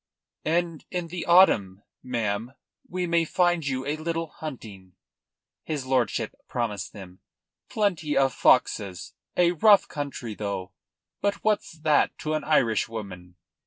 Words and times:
"And 0.45 0.83
in 0.89 1.09
the 1.09 1.27
autumn, 1.27 1.83
ma'am, 2.01 2.53
we 2.89 3.05
may 3.05 3.23
find 3.23 3.67
you 3.67 3.85
a 3.85 3.97
little 3.97 4.29
hunting," 4.29 4.93
his 5.63 5.85
lordship 5.85 6.33
promised 6.47 6.91
them. 6.91 7.19
"Plenty 7.69 8.17
of 8.17 8.33
foxes; 8.33 9.13
a 9.37 9.51
rough 9.51 9.87
country, 9.87 10.33
though; 10.33 10.71
but 11.21 11.43
what's 11.43 11.73
that 11.73 12.17
to 12.17 12.33
an 12.33 12.43
Irishwoman?" 12.43 13.35